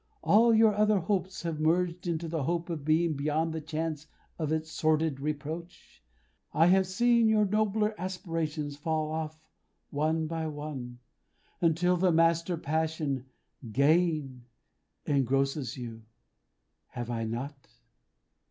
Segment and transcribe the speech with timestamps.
[0.23, 4.07] "All your other hopes have merged into the hope of being beyond the chance
[4.39, 6.03] of its sordid reproach.
[6.53, 9.39] I have seen your nobler aspirations fall off
[9.91, 10.97] one by one,
[11.61, 13.25] until the master passion,
[13.71, 14.45] Gain,
[15.05, 16.01] engrosses you.
[16.87, 17.67] Have I not?"